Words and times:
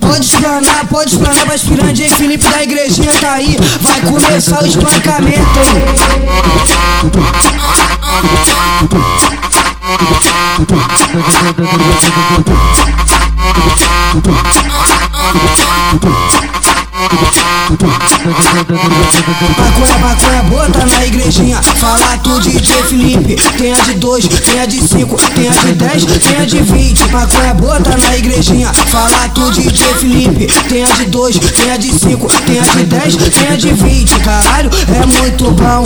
Pode 0.00 0.24
explanar, 0.24 0.86
pode 0.86 1.10
explanar 1.10 1.44
pra 1.44 1.54
aspirante, 1.54 2.02
hein? 2.02 2.10
Felipe 2.10 2.48
da 2.48 2.62
igrejinha 2.62 3.12
tá 3.14 3.32
aí, 3.32 3.56
vai 3.80 4.00
começar 4.02 4.62
o 4.62 4.66
espancamento, 4.66 5.60
Maconha, 19.58 19.98
maconha, 20.00 20.42
bota 20.50 20.84
na 20.84 21.06
igrejinha. 21.06 21.62
Fala 21.62 22.18
tu 22.22 22.38
DJ 22.40 22.82
Felipe. 22.84 23.36
Tem 23.56 23.72
a 23.72 23.76
de 23.80 23.94
dois, 23.94 24.28
tem 24.28 24.60
a 24.60 24.66
de 24.66 24.86
cinco, 24.86 25.16
tem 25.34 25.48
a 25.48 25.52
de 25.52 25.72
dez, 25.72 26.04
tem 26.04 26.36
a 26.36 26.44
de 26.44 26.60
vinte. 26.60 27.08
Maconha, 27.10 27.54
bota 27.54 27.96
na 27.96 28.16
igrejinha. 28.18 28.70
Fala 28.90 29.28
tu 29.34 29.50
DJ 29.50 29.94
Felipe. 29.94 30.46
Tem 30.68 30.84
a 30.84 30.88
de 30.88 31.06
dois, 31.06 31.38
tem 31.38 31.72
a 31.72 31.78
de 31.78 31.90
cinco, 31.98 32.26
tem 32.44 32.58
a 32.58 32.62
de 32.62 32.84
dez, 32.84 33.16
tem 33.16 33.48
a 33.48 33.56
de 33.56 33.72
vinte. 33.72 34.14
Caralho, 34.20 34.70
é 34.94 35.06
muito 35.06 35.50
bom. 35.50 35.84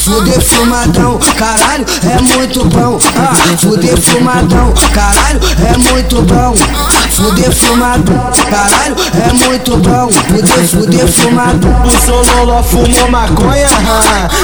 Fuder 0.00 0.40
fumadão, 0.42 1.18
caralho, 1.38 1.86
é 2.02 2.20
muito 2.34 2.64
bom. 2.66 2.98
Ah, 3.16 3.56
fuder 3.56 3.98
fumadão, 3.98 4.74
caralho, 4.92 5.40
é 5.72 5.78
muito 5.90 6.20
bom. 6.22 6.54
Fuder 7.10 7.52
fumadão, 7.52 8.30
caralho, 8.50 8.96
é 9.14 9.32
muito 9.46 9.76
bom. 9.78 10.08
Fuder, 10.10 10.68
fuder 10.68 11.08
fumadão. 11.08 11.29
O 11.30 11.90
Sololó 12.04 12.62
fumou 12.62 13.08
maconha, 13.08 13.68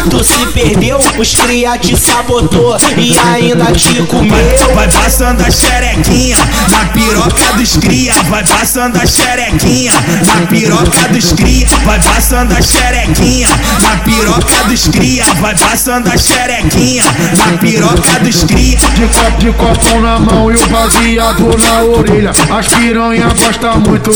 tu 0.09 0.23
se 0.23 0.47
perdeu, 0.53 0.99
os 1.19 1.35
cria 1.35 1.77
te 1.77 1.97
sabotou 1.97 2.77
e 2.97 3.19
ainda 3.19 3.73
te 3.73 4.03
comeu. 4.03 4.75
Vai 4.75 4.89
passando 4.89 5.43
a 5.43 5.51
xerequinha 5.51 6.37
na 6.71 6.87
piroca 6.93 7.53
dos 7.57 7.77
cria, 7.77 8.15
vai 8.31 8.45
passando 8.45 8.97
a 8.97 9.07
xerequinha 9.07 9.93
na 10.27 10.47
piroca 10.47 11.09
dos 11.09 11.33
cria, 11.33 11.67
vai 11.85 12.01
passando 12.01 12.53
a 12.53 12.63
xerequinha 12.63 13.49
na 13.83 13.97
piroca 14.05 14.65
dos 14.69 14.89
cria, 14.89 15.25
vai 15.41 15.57
passando 15.57 16.09
a 16.09 16.17
xerequinha 16.17 17.05
na 17.37 17.59
piroca 17.59 18.21
dos 18.21 18.45
cria. 18.45 18.79
De 18.79 19.07
copo, 19.09 19.39
de 19.39 19.53
copão 19.53 20.01
na 20.01 20.19
mão 20.19 20.51
e 20.53 20.55
o 20.55 20.67
baseado 20.69 21.57
na 21.59 21.83
orelha. 21.83 22.31
As 22.31 22.67
piranha 22.69 23.27
gostam 23.29 23.81
muito, 23.81 24.11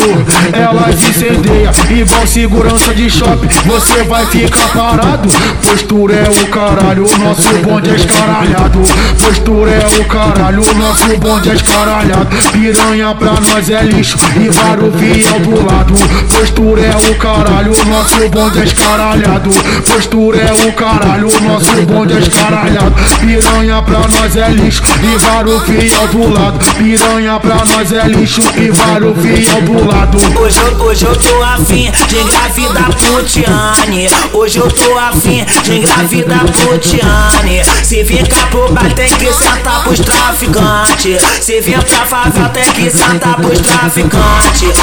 elas 0.52 1.02
incendeiam. 1.08 1.72
Igual 1.90 2.26
segurança 2.60 2.94
de 2.94 3.08
shopping, 3.08 3.48
você 3.64 4.02
vai 4.04 4.26
ficar 4.26 4.68
parado. 4.68 5.28
Postura 5.62 6.14
é 6.14 6.28
o 6.28 6.46
caralho, 6.48 7.06
o 7.06 7.18
nosso 7.18 7.54
bonde 7.64 7.90
é 7.90 7.94
escaralhado. 7.94 8.80
Postura 9.18 9.70
é 9.70 9.86
o 10.00 10.04
caralho, 10.04 10.62
o 10.62 10.74
nosso 10.74 11.16
bonde 11.18 11.50
é 11.50 11.54
escaralhado. 11.54 12.28
Piranha 12.52 13.14
pra 13.14 13.32
nós 13.32 13.70
é 13.70 13.82
lixo 13.82 14.18
e 14.36 14.48
varo 14.50 14.92
fiel 14.92 15.40
do 15.40 15.66
lado. 15.66 15.94
Postura 16.28 16.82
é 16.82 16.96
o 17.10 17.14
caralho, 17.16 17.72
o 17.72 17.84
nosso 17.86 18.28
bonde 18.28 18.58
é 18.58 18.64
escaralhado. 18.64 19.50
Postura 19.86 20.38
é 20.38 20.68
o 20.68 20.72
caralho, 20.72 21.28
o 21.28 21.40
nosso 21.40 21.86
bonde 21.86 22.14
é 22.14 22.18
escaralhado. 22.18 22.94
Piranha 23.20 23.82
pra 23.82 24.00
nós 24.00 24.36
é 24.36 24.48
lixo 24.50 24.82
e 25.02 25.18
varo 25.18 25.60
fiel 25.60 26.08
do 26.08 26.28
lado. 26.34 26.58
Piranha 26.76 27.40
pra 27.40 27.56
nós 27.64 27.92
é 27.92 28.06
lixo 28.06 28.42
e 28.56 28.70
varo 28.70 29.14
fiel 29.14 29.62
do 29.62 29.88
lado. 29.88 30.18
Hoje 30.38 30.60
hoje 30.80 31.04
eu 31.04 31.16
tô 31.16 31.42
afim 31.42 31.90
de 32.08 32.18
engravidar 32.18 32.49
Putiane. 32.52 34.08
Hoje 34.32 34.58
eu 34.58 34.68
tô 34.68 34.98
afim 34.98 35.44
de 35.62 35.76
engravidar 35.76 36.44
Putiane. 36.44 37.62
Se 37.82 38.04
ficar 38.04 38.50
pro 38.50 38.72
bar 38.72 38.92
tem 38.92 39.08
que 39.08 39.32
sentar 39.32 39.84
pros 39.84 40.00
traficantes. 40.00 41.22
Se 41.40 41.60
vir 41.60 41.82
pra 41.84 42.06
favela 42.06 42.48
tem 42.48 42.64
que 42.72 42.90
sentar 42.90 43.36
pros 43.36 43.60
traficantes. 43.60 44.74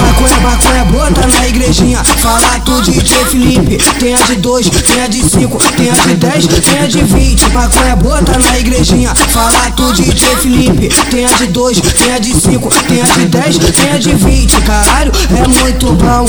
Maconha, 0.00 0.40
maconha, 0.40 0.84
bota 0.86 1.26
na 1.26 1.46
igrejinha. 1.46 2.02
Fala 2.02 2.58
tu 2.64 2.80
DJ 2.80 3.24
Felipe. 3.26 3.76
Tem 3.98 4.14
a 4.14 4.18
de 4.18 4.36
dois, 4.36 4.70
tem 4.70 5.02
a 5.02 5.06
de 5.06 5.22
cinco, 5.22 5.58
tem 5.76 5.90
a 5.90 5.94
de 5.94 6.14
dez, 6.14 6.46
tem 6.46 6.78
a 6.78 6.86
de 6.86 7.02
vinte. 7.02 7.46
Maconha, 7.50 7.96
bota 7.96 8.38
na 8.38 8.58
igrejinha. 8.58 9.14
Fala 9.14 9.70
tu 9.76 9.92
DJ 9.92 10.36
Felipe. 10.36 10.88
Tem 11.10 11.26
a 11.26 11.32
de 11.32 11.48
dois, 11.48 11.78
tem 11.80 12.14
a 12.14 12.18
de 12.18 12.34
cinco, 12.34 12.70
tem 12.88 13.02
a 13.02 13.04
de 13.04 13.26
dez, 13.26 13.58
tem 13.58 13.90
a 13.92 13.98
de 13.98 14.14
vinte. 14.14 14.56
Caralho, 14.62 15.12
é 15.30 15.46
muito 15.60 15.92
bom. 15.92 16.26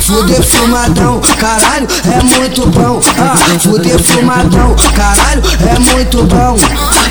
Fuder 0.00 0.42
fumadão, 0.42 1.20
caralho, 1.38 1.86
é 2.04 2.22
muito 2.38 2.66
bom. 2.68 3.00
Ah, 3.18 3.36
fuder 3.60 3.98
fumadão, 3.98 4.74
caralho, 4.94 5.42
é 5.60 5.78
muito 5.92 6.24
bom. 6.24 6.56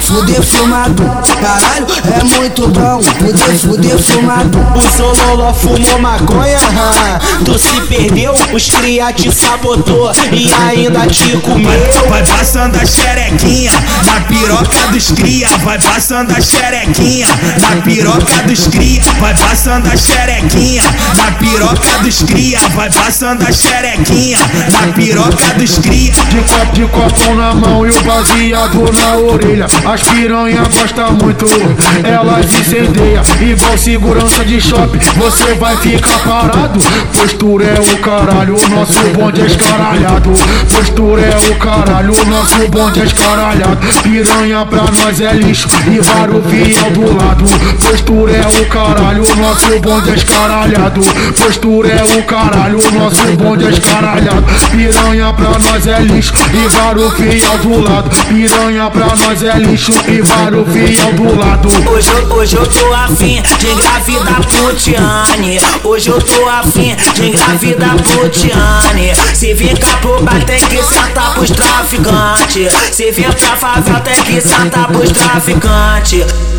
Fuder 0.06 0.42
fumadão, 0.44 1.22
caralho, 1.42 1.88
é 2.04 2.24
muito 2.36 2.68
bom. 2.68 3.02
Fuder, 3.02 3.58
fuder 3.58 3.98
fumadão. 3.98 4.62
O 4.76 4.82
Sololó 4.98 5.54
fumou 5.54 6.00
maconha, 6.00 6.58
tu 7.46 7.58
se 7.58 7.80
perdeu, 7.88 8.34
os 8.54 8.70
cria 8.70 9.14
te 9.14 9.34
sabotou 9.34 10.12
e 10.32 10.52
ainda 10.54 11.08
te 11.08 11.38
comeu. 11.38 11.70
Vai 12.10 12.26
passando 12.26 12.76
a 12.76 12.86
xerequinha 12.86 13.72
na 14.06 14.20
piroca 14.22 14.88
dos 14.92 15.12
cria, 15.12 15.48
vai 15.64 15.80
passando 15.80 16.32
a 16.32 16.42
xerequinha 16.42 17.28
na 17.62 17.82
piroca 17.82 18.44
dos 18.46 18.68
cria, 18.68 19.02
vai 19.20 19.36
passando 19.36 19.88
a 19.88 19.96
xerequinha 19.96 20.84
na 21.18 21.32
piroca 21.38 22.04
dos 22.04 22.24
cria, 22.24 22.60
vai 22.76 22.90
passando 22.92 23.42
a 23.48 23.52
xerequinha 23.52 24.38
na 24.72 24.94
piroca 24.94 25.54
dos 25.58 25.78
cria. 25.78 26.14
De 26.30 26.42
copo, 26.42 26.74
de 26.74 26.86
copão 26.88 27.36
na 27.36 27.54
mão 27.54 27.88
e 27.88 27.90
o 27.90 28.04
baseado 28.04 28.92
na 28.92 29.16
orelha. 29.18 29.68
As 29.94 30.02
piranha 30.02 30.64
gostam 30.64 31.12
muito, 31.22 31.46
elas 32.04 32.46
incendeiam. 32.52 33.24
Igual 33.40 33.78
segurança 33.78 34.44
de 34.44 34.60
shopping, 34.60 34.98
você 35.16 35.54
vai 35.54 35.78
ficar 35.78 36.18
parado. 36.18 36.80
Postura 37.16 37.66
é 37.66 37.80
o 37.80 37.98
caralho, 38.00 38.56
nosso 38.72 39.00
bonde 39.16 39.42
é 39.42 39.46
escaralhado. 39.46 40.32
Postura 40.76 41.22
é 41.22 41.52
o 41.52 41.56
caralho, 41.58 42.12
nosso 42.26 42.68
bonde 42.70 43.02
é 43.02 43.04
escaralhado. 43.04 43.78
Piranha 44.02 44.66
pra 44.66 44.84
nós 45.00 45.22
é 45.22 45.32
lixo 45.34 45.68
e 45.86 46.00
varo 46.00 46.42
fiel 46.50 46.90
do 46.90 47.16
lado. 47.16 47.46
Postura 47.88 48.32
é 48.32 48.48
o 48.48 48.66
caralho, 48.66 49.24
nosso 49.38 49.80
bonde 49.80 50.10
é 50.10 50.16
escaralhado. 50.16 51.02
Postura 51.38 51.90
é 51.90 52.18
o 52.18 52.24
caralho, 52.24 52.80
nosso 52.94 53.38
bonde 53.38 53.66
é 53.68 53.70
escaralhado. 53.70 54.44
Piranha 54.72 55.32
pra 55.34 55.52
nós 55.60 55.86
é 55.86 56.00
lixo 56.00 56.34
e 56.52 56.68
varo 56.76 57.12
fiel 57.12 57.58
do 57.60 57.80
lado. 57.80 58.10
Piranha 58.28 58.90
pra 58.90 59.06
nós 59.06 59.44
é 59.44 59.56
lixo 59.60 59.83
e 59.92 60.22
varo 60.22 60.66
fiel 60.66 61.14
do 61.14 61.38
lado. 61.38 61.68
Hoje 61.92 62.10
eu, 62.10 62.34
hoje 62.34 62.56
eu 62.56 62.66
tô 62.66 62.94
afim 62.94 63.42
de 63.60 63.68
engravidar 63.68 64.42
Putiane. 64.48 65.60
Hoje 65.84 66.10
eu 66.10 66.22
tô 66.22 66.48
afim 66.48 66.96
de 67.14 67.26
engravidar 67.28 67.96
Putiane. 68.02 69.14
Se 69.34 69.54
ficar 69.54 70.00
pro 70.00 70.24
tem 70.46 70.66
que 70.68 70.82
sentar 70.82 71.34
pros 71.34 71.52
traficantes. 71.52 72.72
Se 72.94 73.12
vir 73.12 73.34
pra 73.34 73.58
favela 73.58 74.00
tem 74.00 74.16
que 74.24 74.40
sentar 74.40 74.88
pros 74.88 75.12
traficantes. 75.12 76.53